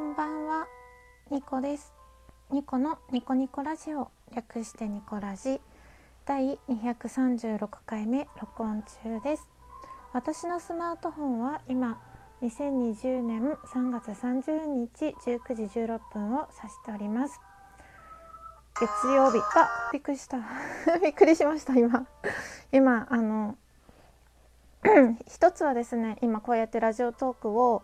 [0.00, 0.66] んばんは、
[1.30, 1.92] ニコです。
[2.50, 5.60] ニコのニコニコラジオ略してニコラジ
[6.24, 9.46] 第236回目録音中です。
[10.14, 12.00] 私のスマートフォンは今
[12.40, 17.38] 2020年3月30日19時16分を指しております。
[18.80, 20.38] 月曜日、あ、びっくりした。
[21.02, 22.06] びっくりしました今。
[22.72, 23.54] 今あの
[25.28, 27.82] 一つはですね、今こうやってラジオトークを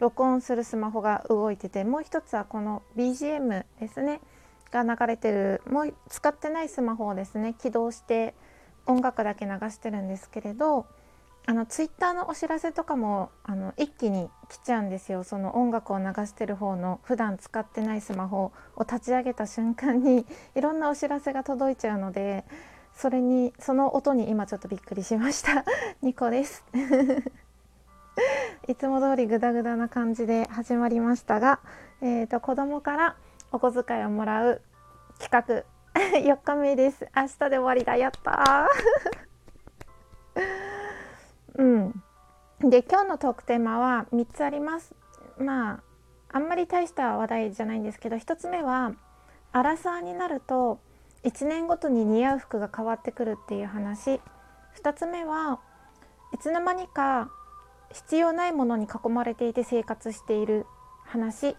[0.00, 4.20] 録音するスマホが動いててもう一つはこの BGM ですね。
[4.72, 8.34] が流れてるもう使ってないスマホをですね起動して
[8.86, 10.86] 音楽だけ流してるんですけれど
[11.46, 15.24] あのツイッターのお知らせとかもあの一気に来ちゃうんですよ。
[15.24, 22.44] その音楽を流してる方の普段使ってないスマホを立ち上げた瞬間に いろんなお知らせが届いちゃうので
[22.94, 25.64] それにその音に今ちょっとびっくりしました。
[26.02, 26.64] ニコです。
[28.68, 31.60] いつも通りグダグダな感じで始まりましたが、
[32.00, 33.16] えーと、子供から
[33.52, 34.62] お小遣いをもらう
[35.18, 35.64] 企画
[36.20, 37.08] 4日目です。
[37.16, 37.96] 明日で終わりだ。
[37.96, 38.68] やった
[41.56, 42.02] うん。
[42.60, 44.94] で今日のトークテーマは3つあります。
[45.38, 45.80] まあ
[46.32, 48.92] あんまり大した話題じゃないんですけど1つ目は
[49.52, 50.78] アラサーになると
[51.24, 54.20] 1年ごとに似合う服が変わってくるっていう話。
[54.76, 55.58] 2つ目は
[56.32, 57.30] いつの間にか
[57.92, 60.66] 必要ないものに囲まれていて生活している
[61.04, 61.56] 話。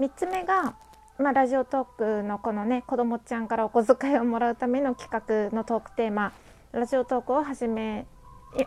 [0.00, 0.76] 3つ目が、
[1.18, 6.32] まあ、ラジオトークのこのね子どもちゃんからお小遣いをもらうための企画のトークテーマ。
[6.72, 8.06] ラジオトークを始め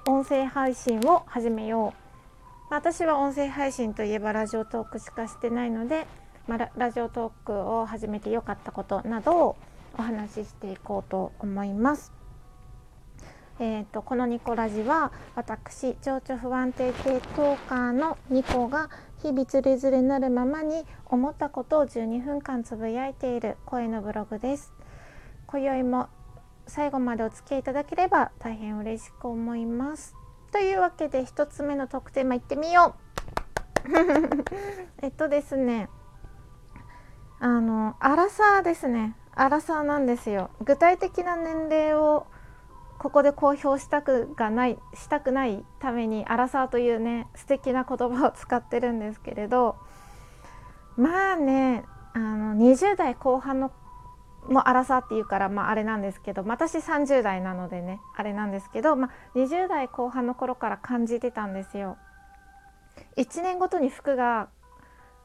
[0.08, 6.08] 音声配信を始めよう、まあ、私は音声配信といえばラジオトークしかしてないので、
[6.48, 9.56] まあ、ラジオトークを始めてよかったことなどを
[9.98, 12.21] お話ししていこうと思います。
[13.64, 18.90] えーと、このニコラジは私情緒不安定系トーカーのニコが
[19.22, 24.74] 日々つれづれなるままに思ったことを12分間つぶやいている声のブログです。
[25.46, 26.10] 今宵も
[26.66, 30.16] 最後までお付き合いいただければ大変嬉しく思います。
[30.52, 32.96] というわけで1つ目の特テーマいってみよ
[33.86, 35.88] う えっとですね
[37.40, 42.26] あのアラサーですねアラサーなんですよ具体的な年齢を
[43.02, 49.76] ここで公表したくがないしたくないために「アラサー」というね素敵な言葉を使ってるんですけれど
[50.98, 53.72] まあねあの20代後半の
[54.48, 61.98] もうアラサーっていうから、まあ、あれなんですけど私30代なのでねあれなんですけど、まあ、20代後半の頃から感じてたんですよ。
[63.18, 64.50] 1年ごとに服が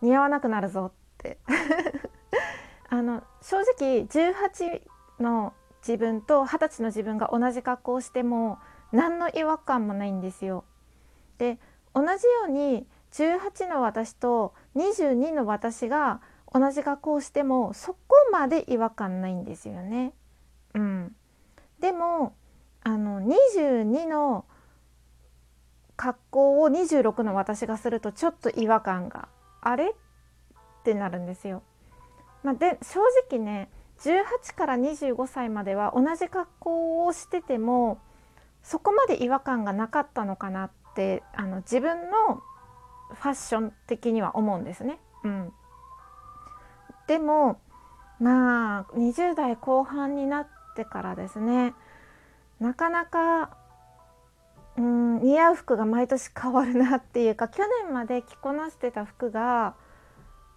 [0.00, 1.38] 似合わなくなるぞって
[2.88, 4.80] あの正直18
[5.20, 5.52] の
[5.86, 8.58] 自分と二十歳の自分が同じ格好をしても
[8.92, 10.64] 何の違和感もないんですよ。
[11.38, 11.58] で
[11.94, 16.20] 同じように18の私と22の私が
[16.52, 20.12] 同じ格好をしてもそこまで違和感ないんですよね。
[20.74, 21.14] うん、
[21.80, 22.34] でも
[22.82, 24.44] あの22の
[25.96, 29.28] 格好を26の私がするとちょっと違和感が
[29.60, 29.92] あれっ
[30.84, 31.62] てなるんですよ。
[32.42, 33.70] まあ、で正直ね
[34.00, 37.98] 18から25歳までは同じ格好をしてても
[38.62, 42.42] そこまで違和感がなかったのかなってあの自分の
[43.10, 44.98] ファッション的には思うんですね。
[45.24, 45.52] うん、
[47.06, 47.60] でも
[48.18, 51.74] まあ20代後半になってからですね
[52.60, 53.56] なかなか
[54.76, 59.74] うん似合う服が毎年変わるなっていうか去年まで着こなしてた服が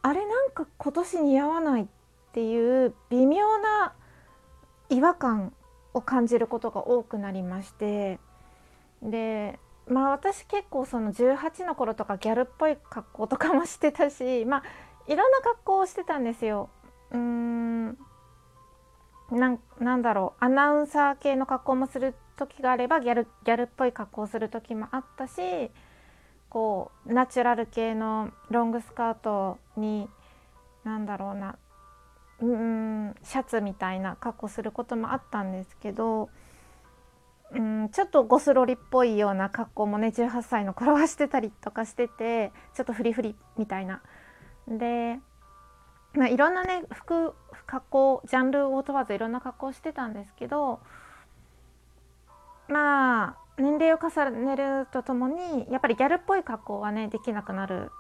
[0.01, 1.98] あれなんか今年似合わないって
[2.34, 3.94] ていう微妙な
[4.90, 5.53] 違和感
[5.94, 8.19] を感じることが多くなりまして
[9.01, 14.63] でまあ私結構その18の頃とかギャルっぽい格好とかもしてたしまあ
[15.07, 16.69] いろんな格好をしてたんですよ。
[17.12, 17.97] うーん
[19.31, 25.41] なんだろうアナウンサー系の格好もする時があればギャルギャルっぽい格好をする時もあったし
[26.49, 30.09] こうナチュラル系のロングスカートに
[30.84, 31.58] 何だろうな
[32.41, 36.30] うんシャツみたいな格好することもあったんですけど
[37.52, 44.02] うんちょっとゴスロリっぽいような格好もね18歳の頃はしてたりとかしててちょっとフリフリみたいな。
[44.68, 45.20] で、
[46.14, 47.34] まあ、いろんなね服
[47.66, 50.80] 格好ジャンルを問わずいろんな格好をしてたんですけど
[52.68, 57.91] まあ年齢を重ねるとともにやっぱりギャルっぽい格好はねできなくなる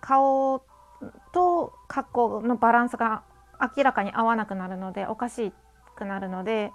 [0.00, 0.62] 顔
[1.32, 3.22] と格好のバランスが
[3.60, 5.52] 明らかに合わなくなるのでおかし
[5.96, 6.72] くなるので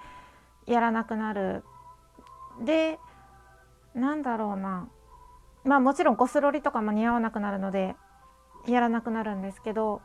[0.65, 1.63] やらなくなる。
[2.63, 2.99] で
[3.93, 4.87] なんだろうな。
[5.63, 7.95] まあもちろんゴスロリとかも似合わなくなるので
[8.67, 10.01] やらなくなるんですけど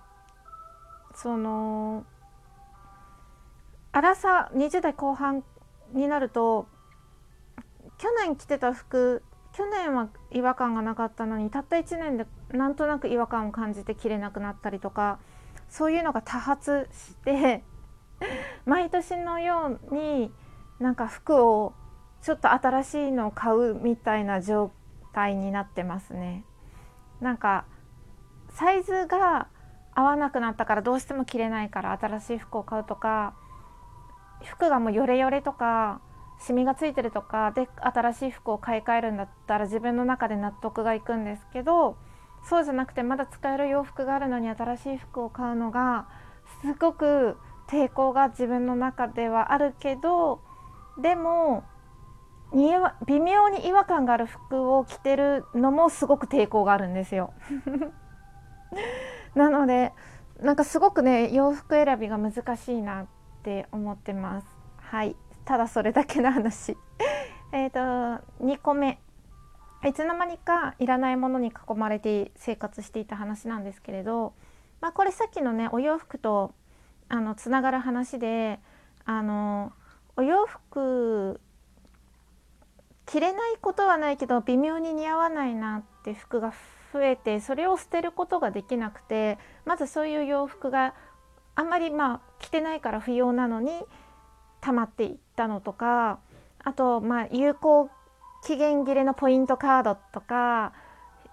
[1.15, 2.05] その
[3.93, 5.45] 荒さ20代後半
[5.93, 6.67] になると
[7.99, 9.23] 去年着てた服
[9.53, 15.21] 去年は違和感がなかったのにたった1年でなんとなく違和感を感じて着れなくなったりとか
[15.69, 17.65] そういうのが多発して
[18.67, 20.33] 毎年のように
[20.79, 21.75] なんか服を
[22.23, 24.71] ちょっと新しいのを買うみたいな状
[25.13, 26.45] 態になってますね。
[27.21, 27.65] なんか
[28.51, 29.49] サイズが
[29.95, 33.35] 合わなくなったからどうしても着れないから新しい服を買うとか
[34.43, 36.01] 服がもうヨレヨレとか
[36.41, 41.97] シミがついてるとかで新しい服を買い替えるんだったら自分の中で納得がいくんですけど
[42.49, 46.07] そうじゃなくてまだ使える洋服があるのに新しい服を買うのが
[46.63, 47.37] すごく
[47.69, 50.41] 抵抗が自分の中ではあるけど
[51.01, 51.65] でも
[53.07, 57.33] 微妙に違和感がある服を着てるのもすごく抵抗があるんですよ。
[59.35, 59.93] なので
[60.41, 63.07] なんかすごくね洋服選びが難しいなっ
[63.43, 64.47] て思ってます。
[64.79, 65.17] はい。
[65.45, 66.77] ただそれだけの話。
[67.51, 69.01] えっと2個目。
[69.87, 74.33] いつの間にかいらないものに囲まれて生活していた話なんですけれど、
[74.81, 76.55] まあ、これさっきのねお洋服と
[77.09, 78.61] あのつながる話で
[79.05, 79.73] あの
[80.17, 81.41] お洋服
[83.07, 86.53] 着れないことはないけど微妙に似合わないなって服が
[86.93, 90.95] 増えてそれを捨てることができなくてまずそういう洋服が
[91.55, 93.73] あんまりまあ着てないから不要なのに
[94.61, 96.19] 溜まっていったのとか
[96.63, 97.91] あとまあ有効
[98.45, 100.73] 期限切れのポイントカードとか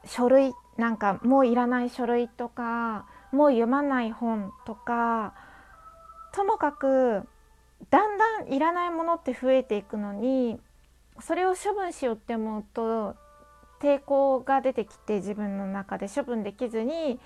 [0.05, 5.33] 書類なんかもういらない書類とかもう読まない本とか
[6.33, 7.27] ともかく
[7.89, 10.59] だんだんいらないものって増えていくのに
[11.19, 13.15] それを処分しようって思うと
[13.81, 17.19] 抵抗が出てきて自分の中で処分できずに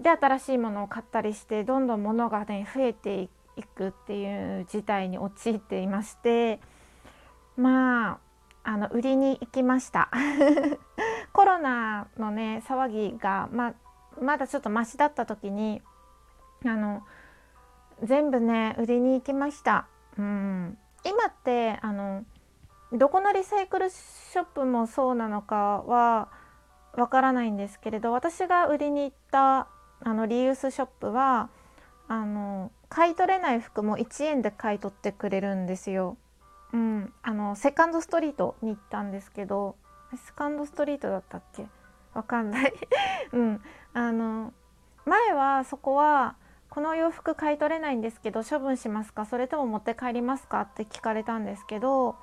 [0.00, 3.28] で新しいものを買ったりしてどんどん物がね増えてい
[3.62, 6.60] くっていう事態に陥っていまして
[7.56, 8.31] まあ
[8.64, 10.08] あの売りに行きました
[11.32, 13.74] コロナのね騒ぎが、ま
[14.20, 15.82] まだちょっとマシだった時に
[16.64, 17.02] あの
[18.02, 19.86] 全部ね売りに行きました。
[20.18, 22.24] うん今ってあの
[22.92, 26.28] どこのリサイクルショップもそうなのかは
[26.94, 29.66] わからないんですけれど私が売りに行った
[30.04, 31.48] あのリユースショップは
[32.08, 36.18] あの買い取れない服も1円で買い取ってくれるんですよ。
[36.72, 39.76] うん、あのセカンドストリートに行ったんですけど
[40.12, 41.66] セカンドストリートだったっけ？
[42.14, 42.72] わかんない。
[43.32, 43.62] うん、
[43.94, 44.52] あの
[45.06, 46.36] 前はそこは
[46.70, 49.26] この洋服買い取れないんですけど処分しますか？
[49.26, 50.62] それとも持って帰りますか？
[50.62, 52.16] って聞かれたんですけど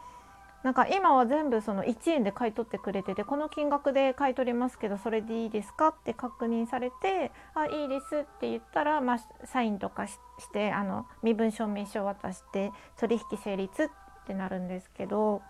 [0.63, 5.87] なんか今は全部その1円で買い取ってくれててこの金額で買い取りますけどそれでいいですか？
[5.89, 10.19] って確認されて「あいいです」って言ったら、まあ、サインとかし
[10.51, 13.89] てあの身分証明書を渡して取引成立
[14.29, 15.41] ってなるんですけど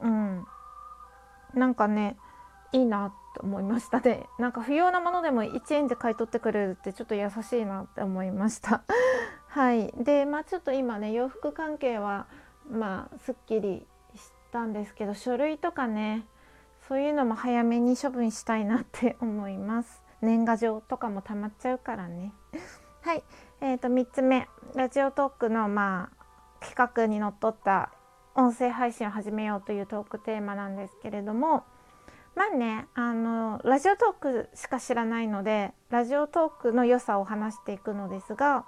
[0.00, 0.46] うん。
[1.54, 2.16] なんかね
[2.72, 4.26] いいなと思いましたね。
[4.38, 8.82] なんか不要なものでも1円で買い取ってくれるってちょっと優しいなって思いました。
[9.48, 9.92] はい。
[9.98, 12.26] でまあちょっと今ね洋服関係は
[12.70, 16.26] まあすっきりしたんですけど書類とかね
[16.88, 20.02] そういうのも早めに処分したいなって思います。
[20.22, 22.32] 年賀状とかもたまっちゃうからね。
[23.02, 23.22] はい。
[23.60, 24.48] えー、と3つ目。
[24.74, 26.19] ラジオトークのまあ
[26.60, 27.90] 企画にのっとった
[28.34, 31.64] 音声配信を始めようというトークテーマなんですけれども
[32.36, 38.64] まあねあのラジオトークしか知らないのでラジオトークの良さを話していくのですが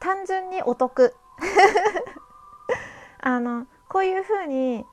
[0.00, 1.14] 単純にお得。
[3.20, 4.84] あのこういうふうに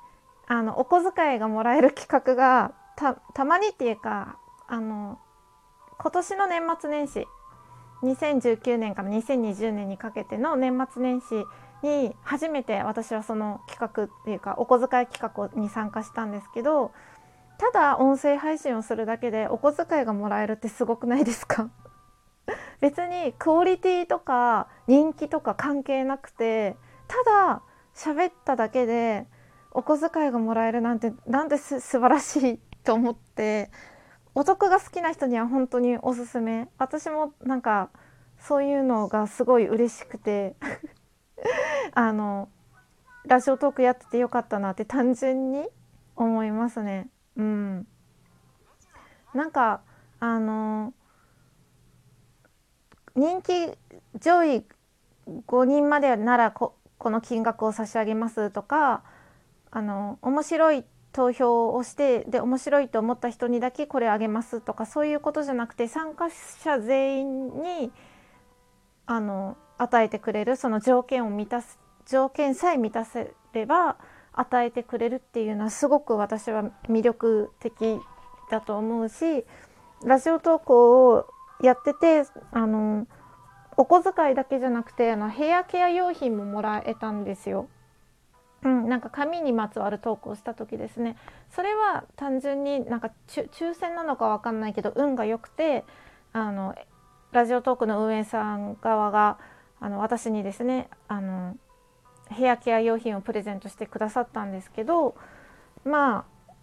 [0.47, 2.73] あのお小遣いがもらえる企画が
[3.33, 4.37] たまにっていうか
[4.67, 5.19] あの
[5.97, 7.27] 今年の年末年始
[8.03, 11.45] 2019年から2020年にかけての年末年始
[11.83, 15.19] に初めて私はその企画っていうかお小遣い企
[15.53, 16.91] 画に参加したんですけど
[17.57, 21.69] ただ音声配信をするだけでお小遣いがもらえるってすごくないですか？
[22.81, 26.75] 別にクオリティとか人気とか関係なくて
[27.07, 27.61] ただ
[27.93, 29.27] 喋っただけで
[29.71, 33.69] お小遣いがもらえるなんてなんてす素晴らしいと思って
[34.33, 36.69] お得が好きな人には本当におすすめ。
[36.77, 37.89] 私もなんか
[38.39, 40.55] そういうのがすごい嬉しくて。
[41.93, 42.49] あの
[43.25, 45.67] ラジオトークやっててよかったなって単純に
[46.15, 47.09] 思いますね。
[47.37, 47.87] うん。
[49.33, 49.81] なんか
[50.19, 50.93] あの
[53.15, 53.71] 人気
[54.19, 54.65] 上位
[55.27, 59.03] 5人までならここの金額を差し上げますとか
[59.71, 67.91] あの面白い投票をしてで面白いと思った人にだけこれあげますとかそういうことじゃなくて参加者全員に
[69.05, 73.97] あの与えてくれるその条件を満たす条件さえ満たせれば
[74.31, 77.99] 与えてくれるっていうのはすごく私は魅力的
[78.51, 79.43] だと思うし
[80.03, 81.25] ラジオ投稿を
[81.63, 83.07] やっててあの
[83.75, 87.67] お小遣いだけじゃなくてあのヘアケア用品ももらえたんですよ。
[88.63, 91.17] うん、なんか紙にまつわるトークをした時ですね
[91.49, 95.83] それは単純になんか抽選なのか分かんないけど運が良くて
[96.31, 96.75] あの
[97.31, 99.39] ラジオトークの運営さん側が
[99.81, 101.57] あの私にですねあの
[102.29, 105.15] ヘアケア用品をプレゼントしてくださったんですけど
[105.83, 106.53] まあ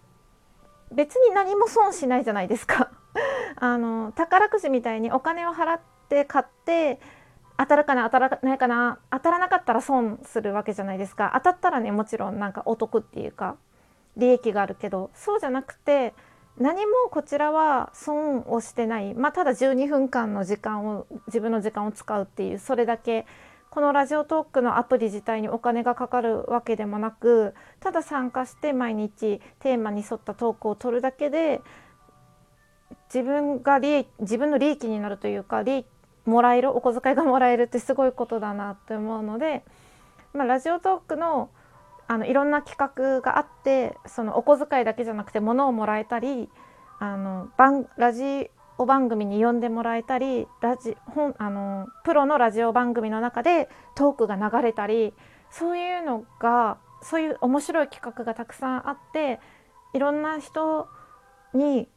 [0.91, 2.89] 別に何も損しないじゃないですか。
[3.57, 6.99] あの宝くじみたいにお金を払って買って
[7.57, 11.31] 当たるかな当たらないかな当たらなかったら損するわけじゃないですか。
[11.35, 13.57] 当たったらねもちろんなんかお得っていうか
[14.15, 16.13] 利益があるけどそうじゃなくて
[16.59, 19.13] 何もこちらは損をしてない。
[19.13, 23.25] まあただ12分間の時間を自分の時間を使うっていうそれだけ。
[23.69, 31.61] このラジオトークのアプリ自体にお金がかかるわけでもなくただ参加して毎日テーマに沿ったトークを取るだけで
[33.13, 35.85] 自分が利自分の利益になるというか利
[36.25, 39.63] もらえるお小遣いがもらえるってすごいことだなって思うので、
[40.33, 41.51] まあ、ラジオトークの
[42.09, 42.75] あのいろんな企
[43.21, 46.49] 画があってそのお小遣いだけじゃなくて物をもらえたり
[46.99, 48.49] あの番ラジ
[48.79, 55.13] オ番組に呼んでもらえたりラジ本あのプロのラジオ番組の中でトークが流れたり
[55.51, 59.39] そういうのがそういう面白い企画がたくさんあって
[59.93, 60.87] いろんな人
[61.53, 61.87] に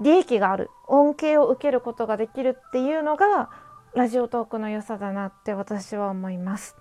[0.00, 3.50] 利益がある恩恵を受けることができるっていうのが
[3.94, 6.76] ラジオトークの良さだなって私は思います。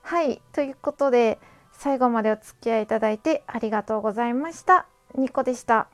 [0.00, 1.38] はいということで
[1.82, 4.86] 最後までお付き合いいただいてありがとうございました。
[5.16, 5.88] ニコでした。